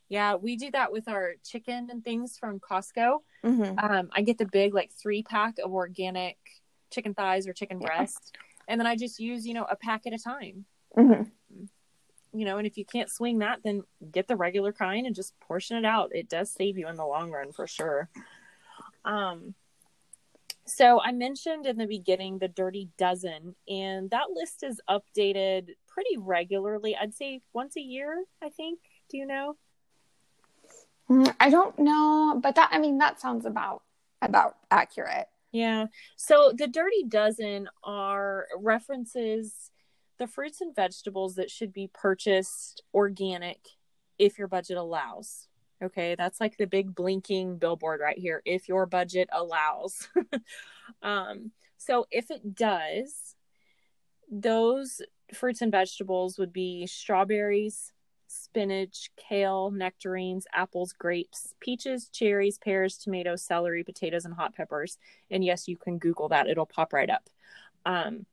[0.09, 3.19] Yeah, we do that with our chicken and things from Costco.
[3.45, 3.79] Mm-hmm.
[3.79, 6.37] Um, I get the big like three pack of organic
[6.97, 7.87] chicken thighs or chicken yeah.
[7.87, 10.65] breast, and then I just use you know a pack at a time.
[10.97, 11.23] Mm-hmm.
[12.33, 15.39] You know, and if you can't swing that, then get the regular kind and just
[15.41, 16.11] portion it out.
[16.15, 18.11] It does save you in the long run for sure.
[19.05, 19.55] Um,
[20.67, 26.17] so I mentioned in the beginning the Dirty Dozen, and that list is updated pretty
[26.19, 26.97] regularly.
[26.97, 28.81] I'd say once a year, I think.
[29.09, 29.57] Do you know?
[31.09, 33.83] Mm, I don't know, but that I mean that sounds about
[34.21, 35.29] about accurate.
[35.57, 35.87] Yeah.
[36.17, 39.71] So the Dirty Dozen are references
[40.19, 43.61] the fruits and vegetables that should be purchased organic
[44.19, 45.49] if your budget allows.
[45.83, 48.43] Okay, that's like the big blinking billboard right here.
[48.45, 50.11] If your budget allows.
[51.03, 53.35] um, so if it does,
[54.31, 55.01] those
[55.33, 57.95] fruits and vegetables would be strawberries,
[58.27, 64.99] spinach, kale, nectarines, apples, grapes, peaches, cherries, pears, tomatoes, celery, potatoes, and hot peppers.
[65.31, 67.29] And yes, you can Google that, it'll pop right up.
[67.85, 68.27] Um,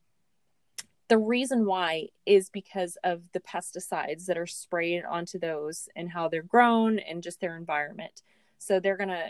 [1.09, 6.27] the reason why is because of the pesticides that are sprayed onto those and how
[6.27, 8.23] they're grown and just their environment.
[8.57, 9.29] So they're going to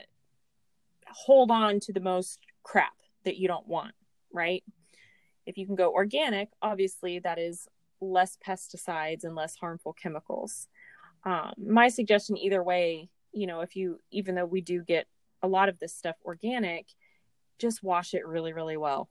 [1.07, 2.93] hold on to the most crap
[3.25, 3.93] that you don't want,
[4.31, 4.63] right?
[5.45, 7.67] If you can go organic, obviously that is
[8.03, 10.67] less pesticides and less harmful chemicals.
[11.25, 15.07] Um, my suggestion, either way, you know, if you, even though we do get
[15.41, 16.87] a lot of this stuff organic,
[17.59, 19.09] just wash it really, really well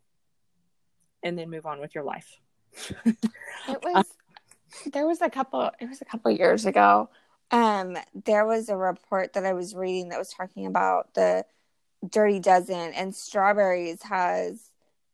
[1.23, 2.39] and then move on with your life
[3.05, 4.07] it was
[4.93, 7.09] there was a couple it was a couple years ago
[7.51, 11.45] um there was a report that i was reading that was talking about the
[12.09, 14.71] dirty dozen and strawberries has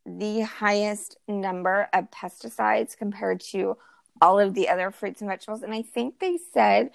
[0.08, 3.76] the highest number of pesticides compared to
[4.20, 6.90] all of the other fruits and vegetables and i think they said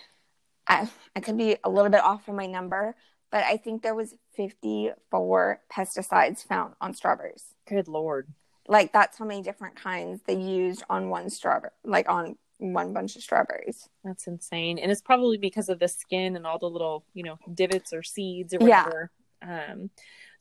[0.68, 2.96] I, I could be a little bit off on my number
[3.32, 8.28] but i think there was 54 pesticides found on strawberries good lord
[8.68, 13.16] like that's how many different kinds they used on one strawberry, like on one bunch
[13.16, 13.90] of strawberries.
[14.04, 14.80] That's insane.
[14.80, 18.04] And it's probably because of the skin and all the little, you know, divots or
[18.04, 19.12] seeds or whatever.
[19.42, 19.72] Yeah.
[19.72, 19.90] Um,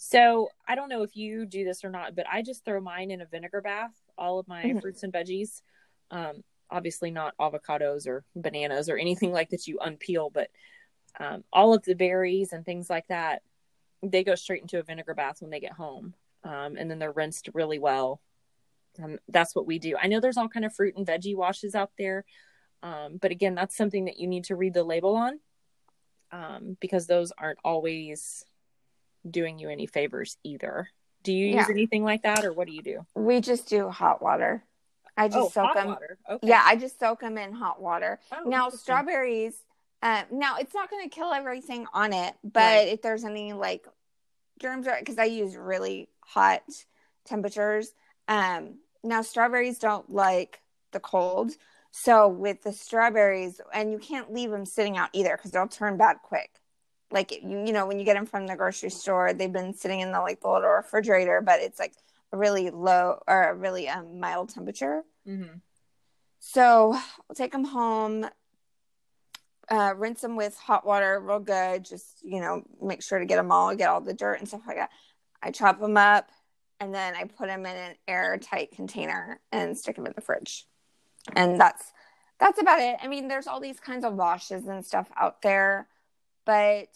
[0.05, 3.13] so I don't know if you do this or not, but I just throw mine
[3.13, 4.81] in a vinegar bath, all of my mm-hmm.
[4.81, 5.63] fruits and veggies.
[6.11, 10.51] Um, obviously not avocados or bananas or anything like that you unpeel, but
[11.21, 13.43] um, all of the berries and things like that,
[14.03, 17.13] they go straight into a vinegar bath when they get home um, and then they're
[17.13, 18.21] rinsed really well.
[19.01, 19.97] Um, that's what we do.
[19.97, 22.25] I know there's all kind of fruit and veggie washes out there,
[22.83, 25.39] um, but again, that's something that you need to read the label on
[26.33, 28.45] um, because those aren't always
[29.29, 30.89] doing you any favors either.
[31.23, 31.67] Do you use yeah.
[31.71, 33.07] anything like that, or what do you do?
[33.15, 34.65] We just do hot water.
[35.17, 35.97] I just oh, soak them.
[36.29, 36.49] Okay.
[36.49, 38.19] Yeah, I just soak them in hot water.
[38.33, 39.55] Oh, now strawberries.
[40.03, 42.89] Uh, now it's not going to kill everything on it, but right.
[42.89, 43.87] if there's any like
[44.61, 46.63] germs, because I use really hot
[47.25, 47.93] temperatures.
[48.27, 50.61] Um, now, strawberries don't like
[50.93, 51.53] the cold.
[51.91, 55.99] So, with the strawberries, and you can't leave them sitting out either because they'll turn
[55.99, 56.51] bad quick.
[57.13, 60.01] Like, you, you know, when you get them from the grocery store, they've been sitting
[60.01, 61.93] in the like the little refrigerator, but it's like
[62.33, 65.03] a really low or a really um, mild temperature.
[65.29, 65.59] Mm-hmm.
[66.41, 68.27] So, I'll take them home,
[69.71, 71.85] uh, rinse them with hot water real good.
[71.85, 74.63] Just, you know, make sure to get them all, get all the dirt and stuff
[74.67, 74.91] like that.
[75.43, 76.31] I chop them up
[76.81, 80.67] and then I put them in an airtight container and stick them in the fridge.
[81.35, 81.93] And that's
[82.41, 82.97] that's about it.
[83.01, 85.87] I mean, there's all these kinds of washes and stuff out there,
[86.45, 86.89] but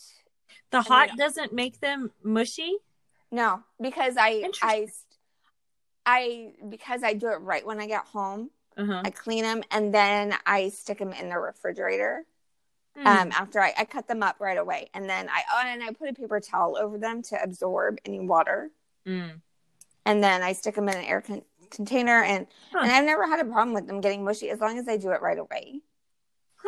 [0.70, 2.76] the hot mean, doesn't make them mushy.
[3.30, 4.88] No, because I I
[6.04, 8.50] I because I do it right when I get home.
[8.76, 9.02] Uh-huh.
[9.04, 12.24] I clean them and then I stick them in the refrigerator.
[12.98, 13.06] Mm.
[13.06, 15.92] Um, after I, I cut them up right away, and then I oh, and I
[15.92, 18.70] put a paper towel over them to absorb any water.
[19.06, 19.42] Mm.
[20.06, 22.80] And then I stick them in an air con- container, and huh.
[22.82, 25.10] and I've never had a problem with them getting mushy as long as I do
[25.10, 25.82] it right away.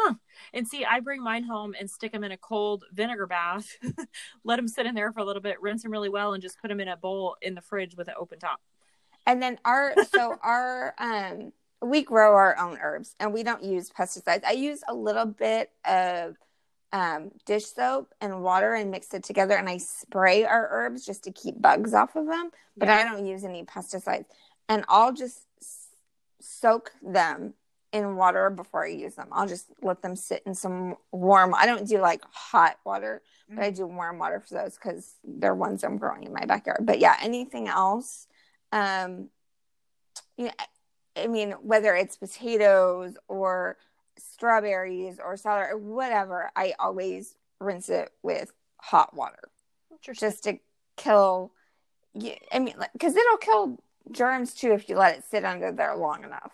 [0.01, 0.15] Huh.
[0.55, 3.77] And see, I bring mine home and stick them in a cold vinegar bath,
[4.45, 6.61] let them sit in there for a little bit, rinse them really well, and just
[6.61, 8.61] put them in a bowl in the fridge with an open top.
[9.27, 13.91] And then our so our um we grow our own herbs and we don't use
[13.91, 14.45] pesticides.
[14.45, 16.37] I use a little bit of
[16.93, 21.25] um, dish soap and water and mix it together and I spray our herbs just
[21.25, 22.97] to keep bugs off of them, but yeah.
[22.97, 24.25] I don't use any pesticides.
[24.69, 25.43] And I'll just
[26.41, 27.55] soak them
[27.93, 29.29] in water before I use them.
[29.33, 31.55] I'll just let them sit in some warm.
[31.55, 33.57] I don't do like hot water, mm-hmm.
[33.57, 36.81] but I do warm water for those because they're ones I'm growing in my backyard.
[36.83, 38.27] But yeah, anything else,
[38.73, 39.31] um,
[40.37, 40.53] yeah,
[41.17, 43.77] I mean, whether it's potatoes or
[44.19, 49.49] strawberries or celery or whatever, I always rinse it with hot water
[50.13, 50.59] just to
[50.97, 51.53] kill.
[52.53, 53.79] I mean, because it'll kill
[54.11, 56.53] germs too if you let it sit under there long enough.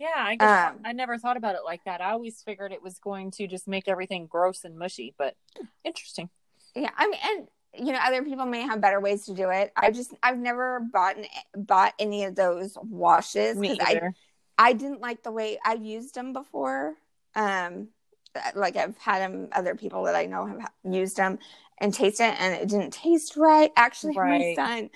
[0.00, 2.00] Yeah, I guess um, I never thought about it like that.
[2.00, 5.36] I always figured it was going to just make everything gross and mushy, but
[5.84, 6.30] interesting.
[6.74, 9.72] Yeah, I mean, and you know other people may have better ways to do it
[9.76, 11.16] i just i've never bought
[11.54, 14.00] bought any of those washes because i
[14.58, 16.94] i didn't like the way I've used them before
[17.36, 17.88] um
[18.54, 21.38] like i've had them other people that i know have used them
[21.78, 24.56] and tasted it and it didn't taste right actually right.
[24.56, 24.90] my son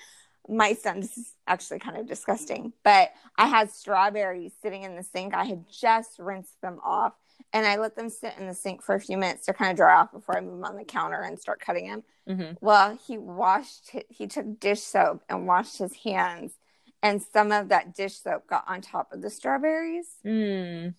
[0.47, 5.03] my son this is actually kind of disgusting but i had strawberries sitting in the
[5.03, 7.13] sink i had just rinsed them off
[7.53, 9.77] and I let them sit in the sink for a few minutes to kind of
[9.77, 12.03] dry off before I move them on the counter and start cutting them.
[12.27, 12.53] Mm-hmm.
[12.59, 16.53] Well, he washed, he took dish soap and washed his hands,
[17.01, 20.07] and some of that dish soap got on top of the strawberries.
[20.25, 20.95] Mm.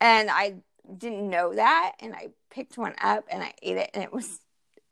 [0.00, 0.56] And I
[0.96, 4.40] didn't know that, and I picked one up and I ate it, and it was.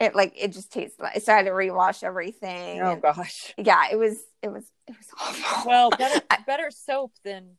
[0.00, 2.80] It like it just tastes like so I had to rewash everything.
[2.80, 3.54] Oh and, gosh.
[3.58, 5.70] Yeah, it was it was it was awful.
[5.70, 7.50] Well, better better soap than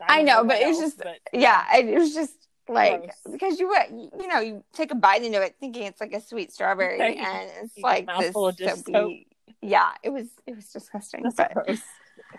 [0.00, 2.34] I, know, but it was just but, yeah, it was just
[2.68, 3.32] like gross.
[3.32, 6.20] because you would you know you take a bite into it thinking it's like a
[6.20, 9.26] sweet strawberry and it's like this soapy,
[9.60, 11.80] yeah it was it was disgusting That's but, gross.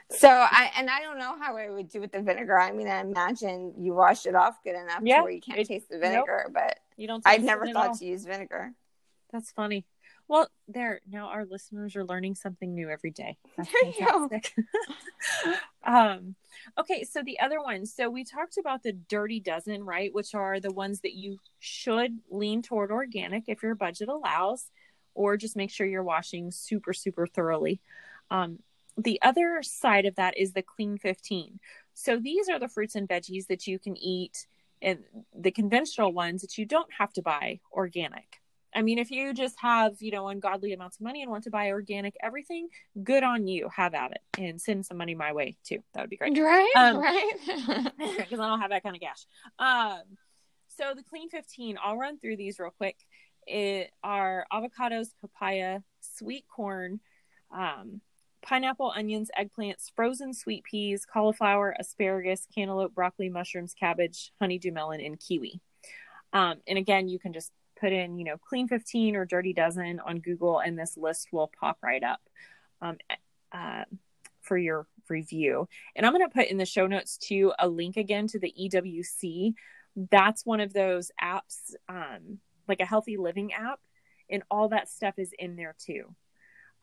[0.09, 2.57] so I and I don't know how I would do with the vinegar.
[2.57, 5.67] I mean, I imagine you wash it off good enough yeah, where you can't it,
[5.67, 6.53] taste the vinegar, nope.
[6.53, 7.21] but you don't.
[7.25, 8.73] I've never thought to use vinegar.
[9.31, 9.85] That's funny.
[10.27, 13.37] Well, there now our listeners are learning something new every day.
[13.57, 14.53] That's fantastic.
[15.83, 16.35] um,
[16.77, 17.85] okay, so the other one.
[17.85, 20.13] So we talked about the dirty dozen, right?
[20.13, 24.71] Which are the ones that you should lean toward organic if your budget allows,
[25.15, 27.81] or just make sure you're washing super, super thoroughly.
[28.29, 28.59] Um,
[28.97, 31.59] the other side of that is the clean 15.
[31.93, 34.47] So these are the fruits and veggies that you can eat
[34.81, 34.99] and
[35.35, 38.40] the conventional ones that you don't have to buy organic.
[38.73, 41.49] I mean, if you just have, you know, ungodly amounts of money and want to
[41.49, 42.69] buy organic everything,
[43.03, 43.69] good on you.
[43.75, 45.79] Have at it and send some money my way too.
[45.93, 46.37] That would be great.
[46.37, 46.71] Right.
[46.75, 47.33] Um, right.
[47.97, 49.25] Because I don't have that kind of cash.
[49.59, 50.17] Um,
[50.67, 52.95] so the clean 15, I'll run through these real quick.
[53.45, 56.99] It are avocados, papaya, sweet corn,
[57.53, 58.01] um,
[58.41, 65.19] pineapple, onions, eggplants, frozen sweet peas, cauliflower, asparagus, cantaloupe, broccoli, mushrooms, cabbage, honeydew melon, and
[65.19, 65.59] kiwi.
[66.33, 67.51] Um, and again, you can just
[67.81, 71.51] put in, you know, clean 15 or dirty dozen on Google, and this list will
[71.59, 72.21] pop right up
[72.81, 72.97] um,
[73.51, 73.83] uh,
[74.39, 75.67] for your review.
[75.95, 78.53] And I'm going to put in the show notes too a link again to the
[78.57, 79.55] EWG.
[80.11, 83.79] That's one of those apps, um, like a healthy living app,
[84.29, 86.15] and all that stuff is in there too.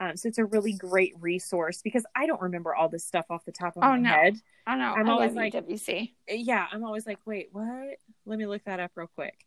[0.01, 3.45] Um, so it's a really great resource because I don't remember all this stuff off
[3.45, 4.11] the top of oh, my no.
[4.11, 4.37] head.
[4.65, 4.93] I know.
[4.93, 6.13] I'm I always like, EWG.
[6.29, 7.97] Yeah, I'm always like, wait, what?
[8.25, 9.45] Let me look that up real quick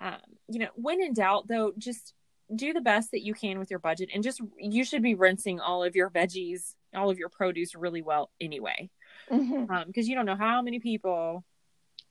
[0.00, 2.14] um, you know, when in doubt, though, just
[2.54, 5.58] do the best that you can with your budget and just you should be rinsing
[5.58, 8.88] all of your veggies, all of your produce really well anyway.
[9.28, 9.72] Because mm-hmm.
[9.72, 11.44] um, you don't know how many people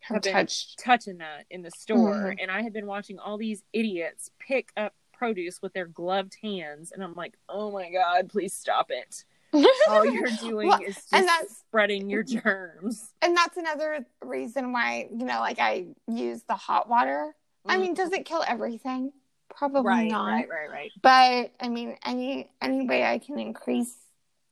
[0.02, 0.80] have, been touched.
[0.80, 2.15] touching that in the store.
[2.15, 2.39] Mm-hmm.
[2.39, 6.91] And I had been watching all these idiots pick up produce with their gloved hands.
[6.91, 9.24] And I'm like, oh my God, please stop it.
[9.89, 13.13] all you're doing well, is and that's, spreading your germs.
[13.21, 17.34] And that's another reason why, you know, like I use the hot water
[17.67, 19.12] I mean, does it kill everything?
[19.49, 20.28] Probably right, not.
[20.28, 20.91] Right, right, right.
[21.01, 23.95] But I mean, any any way I can increase,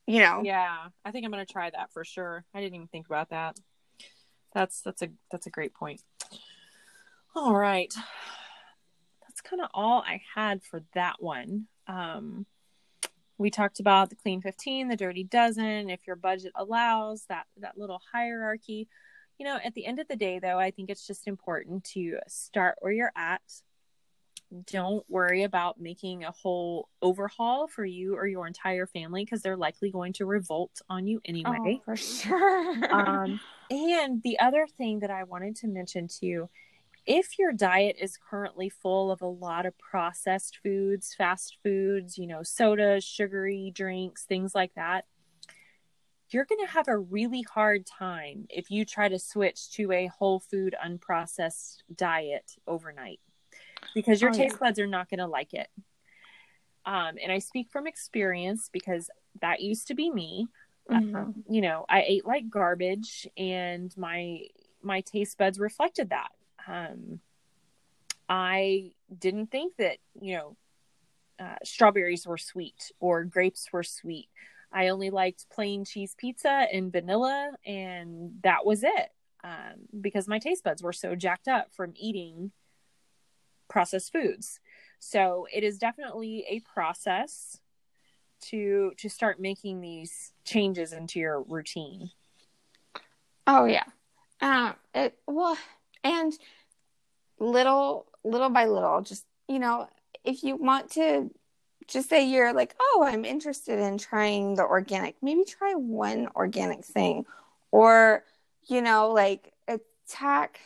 [0.07, 0.41] you know.
[0.43, 2.45] Yeah, I think I'm gonna try that for sure.
[2.53, 3.57] I didn't even think about that.
[4.53, 6.01] That's that's a that's a great point.
[7.35, 7.93] All right,
[9.21, 11.67] that's kind of all I had for that one.
[11.87, 12.45] Um,
[13.37, 17.77] we talked about the clean 15 the dirty dozen if your budget allows that that
[17.77, 18.87] little hierarchy
[19.37, 22.17] you know, at the end of the day, though, I think it's just important to
[22.27, 23.41] start where you're at,
[24.67, 29.57] don't worry about making a whole overhaul for you or your entire family because they're
[29.57, 31.79] likely going to revolt on you anyway.
[31.79, 32.93] Oh, for sure.
[32.93, 33.39] um,
[33.71, 36.49] and the other thing that I wanted to mention to you
[37.05, 42.27] if your diet is currently full of a lot of processed foods, fast foods, you
[42.27, 45.05] know, sodas, sugary drinks, things like that,
[46.33, 50.07] you're going to have a really hard time if you try to switch to a
[50.07, 53.19] whole food, unprocessed diet overnight
[53.93, 54.67] because your oh, taste yeah.
[54.67, 55.67] buds are not going to like it.
[56.85, 59.09] Um, and I speak from experience because
[59.41, 60.47] that used to be me.
[60.89, 61.15] Mm-hmm.
[61.15, 64.41] Um, you know, I ate like garbage, and my
[64.81, 66.31] my taste buds reflected that.
[66.67, 67.21] Um,
[68.27, 70.57] I didn't think that you know
[71.39, 74.27] uh, strawberries were sweet or grapes were sweet.
[74.73, 79.09] I only liked plain cheese pizza and vanilla, and that was it.
[79.43, 82.51] Um, because my taste buds were so jacked up from eating
[83.69, 84.59] processed foods.
[84.99, 87.59] So it is definitely a process
[88.43, 92.11] to to start making these changes into your routine.
[93.47, 93.85] Oh yeah.
[94.41, 95.57] Um it well
[96.03, 96.33] and
[97.39, 99.87] little little by little just you know
[100.23, 101.29] if you want to
[101.87, 106.83] just say you're like oh i'm interested in trying the organic maybe try one organic
[106.83, 107.25] thing
[107.71, 108.23] or
[108.67, 110.59] you know like attack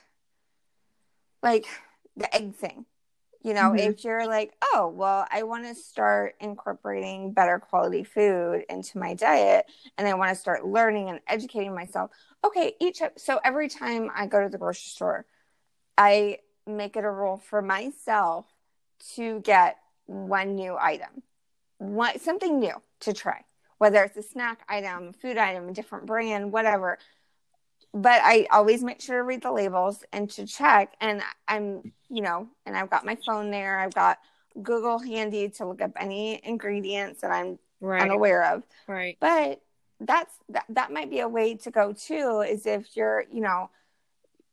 [1.42, 1.66] like
[2.16, 2.86] the egg thing
[3.48, 3.92] you know, mm-hmm.
[3.92, 9.14] if you're like, oh, well, I want to start incorporating better quality food into my
[9.14, 12.12] diet and I want to start learning and educating myself.
[12.44, 15.26] Okay, each so every time I go to the grocery store,
[15.98, 18.46] I make it a rule for myself
[19.16, 19.78] to get
[20.08, 21.22] one new item,
[21.78, 23.44] one something new to try,
[23.78, 26.98] whether it's a snack item, food item, a different brand, whatever
[27.94, 30.96] but I always make sure to read the labels and to check.
[31.02, 33.80] And I'm, you know, and I've got my phone there.
[33.80, 34.20] I've got
[34.62, 38.02] Google handy to look up any ingredients that I'm right.
[38.02, 38.64] unaware of.
[38.88, 39.18] Right.
[39.20, 39.62] But
[40.00, 43.70] that's that, that might be a way to go too, is if you're, you know,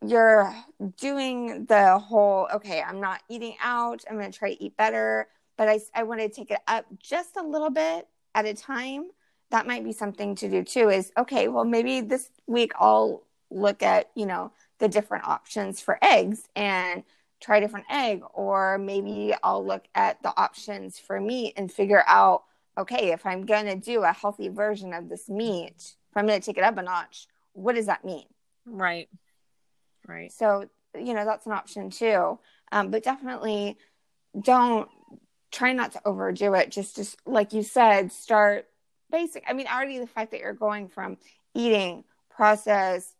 [0.07, 0.55] you're
[0.99, 4.05] doing the whole, okay, I'm not eating out.
[4.09, 6.87] I'm going to try to eat better, but I, I want to take it up
[6.99, 9.07] just a little bit at a time.
[9.51, 13.85] That might be something to do too is okay well maybe this week i'll look
[13.85, 17.05] at you know the different options for eggs and
[17.41, 22.03] try a different egg or maybe i'll look at the options for meat and figure
[22.09, 22.43] out
[22.77, 26.41] okay if i'm going to do a healthy version of this meat if i'm going
[26.41, 28.27] to take it up a notch what does that mean?
[28.67, 29.09] Right.
[30.07, 30.31] Right.
[30.31, 32.39] So you know that's an option too.
[32.71, 33.79] Um, but definitely
[34.39, 34.89] don't
[35.55, 38.67] try not to overdo it just just like you said start
[39.11, 39.45] basic.
[39.49, 41.17] I mean, already the fact that you're going from
[41.55, 43.15] eating processed,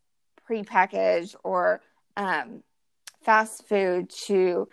[0.49, 1.81] prepackaged, or
[2.17, 2.63] um,
[3.23, 4.69] fast food to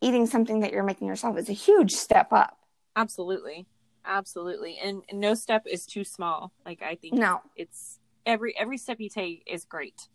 [0.00, 2.58] eating something that you're making yourself is a huge step up.
[2.96, 3.66] Absolutely,
[4.04, 6.52] absolutely, and, and no step is too small.
[6.64, 10.08] Like I think no, it's every every step you take is great.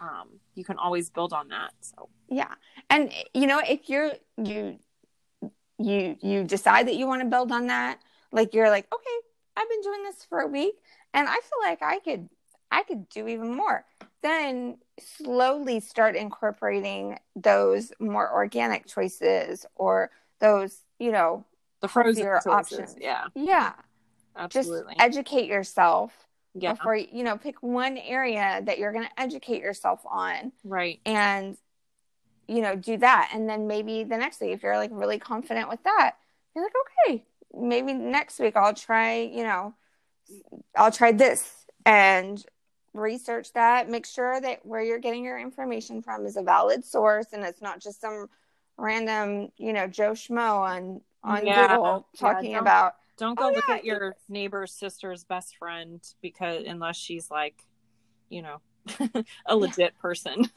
[0.00, 1.72] Um, you can always build on that.
[1.80, 2.54] So yeah,
[2.88, 4.78] and you know if you're you
[5.78, 7.98] you you decide that you want to build on that,
[8.32, 10.74] like you're like okay, I've been doing this for a week
[11.12, 12.28] and I feel like I could
[12.70, 13.84] I could do even more.
[14.22, 20.10] Then slowly start incorporating those more organic choices or
[20.40, 21.44] those, you know,
[21.80, 22.96] the frozen options.
[22.98, 23.26] Yeah.
[23.34, 23.74] Yeah.
[24.36, 24.94] Absolutely.
[24.94, 26.12] Just educate yourself
[26.54, 26.72] yeah.
[26.72, 30.50] before you know, pick one area that you're going to educate yourself on.
[30.64, 31.00] Right.
[31.06, 31.56] And
[32.48, 35.68] you know, do that and then maybe the next day if you're like really confident
[35.68, 36.16] with that,
[36.54, 36.72] you're like,
[37.08, 39.74] okay, maybe next week I'll try, you know,
[40.76, 42.44] I'll try this and
[42.92, 43.90] research that.
[43.90, 47.60] Make sure that where you're getting your information from is a valid source and it's
[47.60, 48.28] not just some
[48.76, 51.68] random, you know, Joe Schmo on on yeah.
[51.68, 52.94] Google talking yeah, about.
[53.16, 57.62] Don't go oh, look yeah, at your neighbor's sister's best friend because unless she's like,
[58.28, 58.60] you know,
[59.46, 60.48] a legit person.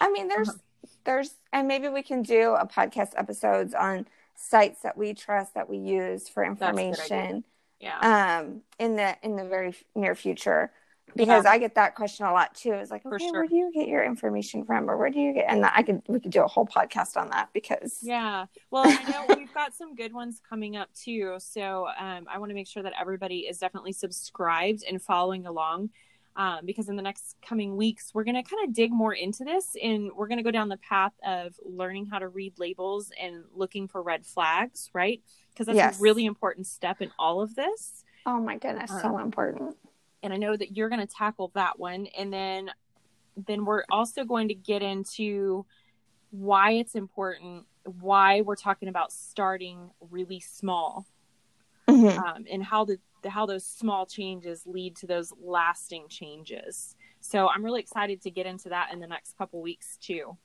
[0.00, 0.58] I mean, there's uh-huh.
[1.04, 5.68] There's and maybe we can do a podcast episodes on sites that we trust that
[5.68, 7.44] we use for information
[7.80, 10.70] yeah um in the in the very near future
[11.16, 11.50] because yeah.
[11.50, 12.72] I get that question a lot too.
[12.72, 13.32] It's like, okay, sure.
[13.32, 15.46] where do you get your information from, or where do you get?
[15.48, 19.10] And I could we could do a whole podcast on that because yeah, well, I
[19.10, 21.36] know we've got some good ones coming up too.
[21.38, 25.90] So um, I want to make sure that everybody is definitely subscribed and following along
[26.36, 29.44] um, because in the next coming weeks, we're going to kind of dig more into
[29.44, 33.10] this and we're going to go down the path of learning how to read labels
[33.20, 35.20] and looking for red flags, right?
[35.50, 35.98] Because that's yes.
[35.98, 38.04] a really important step in all of this.
[38.24, 39.76] Oh my goodness, um, so important.
[40.22, 42.06] And I know that you're going to tackle that one.
[42.16, 42.70] And then,
[43.46, 45.64] then we're also going to get into
[46.30, 47.64] why it's important
[48.00, 51.06] why we're talking about starting really small
[51.88, 52.18] mm-hmm.
[52.18, 56.94] um, and how the how those small changes lead to those lasting changes.
[57.20, 60.36] So I'm really excited to get into that in the next couple weeks too.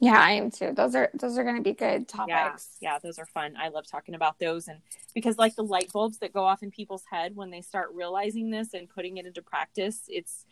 [0.00, 0.72] Yeah, I am too.
[0.74, 2.76] Those are those are going to be good topics.
[2.80, 3.54] Yeah, yeah, those are fun.
[3.60, 4.78] I love talking about those, and
[5.12, 8.50] because like the light bulbs that go off in people's head when they start realizing
[8.50, 10.46] this and putting it into practice, it's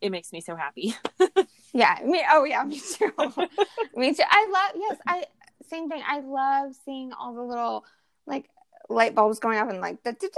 [0.00, 0.94] it makes me so happy.
[1.74, 2.24] yeah, me.
[2.30, 3.12] Oh yeah, me too.
[3.96, 4.22] me too.
[4.26, 4.80] I love.
[4.80, 5.24] Yes, I
[5.68, 6.02] same thing.
[6.06, 7.84] I love seeing all the little
[8.26, 8.48] like
[8.88, 10.30] light bulbs going off and like the ding,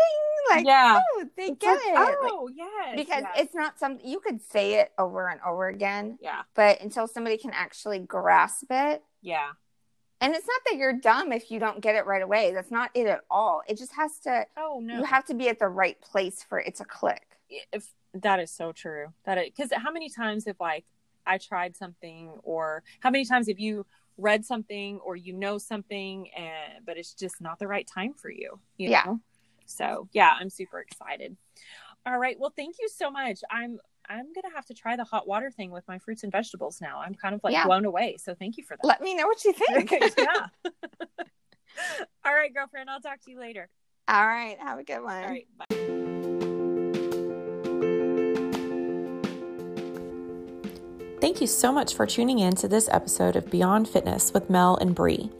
[0.50, 2.18] like yeah, oh, they get like, it.
[2.22, 3.32] Oh like, yes, because yes.
[3.36, 6.18] it's not something you could say it over and over again.
[6.20, 9.02] Yeah, but until somebody can actually grasp it.
[9.22, 9.50] Yeah.
[10.20, 12.52] And it's not that you're dumb if you don't get it right away.
[12.52, 13.62] That's not it at all.
[13.68, 14.46] It just has to.
[14.56, 14.96] Oh no!
[14.98, 17.24] You have to be at the right place for it to click.
[17.72, 19.12] If that is so true.
[19.24, 20.84] That because how many times have like
[21.24, 23.86] I tried something, or how many times have you
[24.18, 28.30] read something or you know something and but it's just not the right time for
[28.30, 29.04] you, you yeah.
[29.06, 29.20] know?
[29.66, 31.36] so yeah i'm super excited.
[32.06, 32.36] All right.
[32.38, 33.40] Well thank you so much.
[33.50, 36.80] I'm i'm gonna have to try the hot water thing with my fruits and vegetables
[36.80, 37.00] now.
[37.04, 37.66] I'm kind of like yeah.
[37.66, 38.16] blown away.
[38.18, 38.86] So thank you for that.
[38.86, 39.90] Let me know what you think.
[39.90, 40.46] Yeah.
[42.24, 42.88] All right girlfriend.
[42.88, 43.68] I'll talk to you later.
[44.06, 44.56] All right.
[44.58, 45.22] Have a good one.
[45.22, 45.46] All right.
[45.58, 45.77] Bye
[51.20, 54.76] Thank you so much for tuning in to this episode of Beyond Fitness with Mel
[54.76, 55.30] and Bree.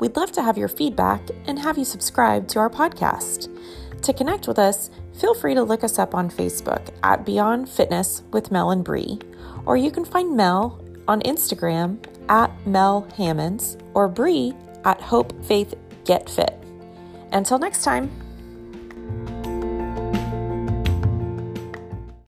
[0.00, 3.54] We'd love to have your feedback and have you subscribe to our podcast.
[4.02, 8.22] To connect with us, feel free to look us up on Facebook at Beyond Fitness
[8.32, 9.18] with Mel and Bree,
[9.66, 14.54] or you can find Mel on Instagram at Mel Hammonds or Bree
[14.86, 15.74] at Hope Faith
[16.06, 16.54] Get Fit.
[17.32, 18.27] Until next time.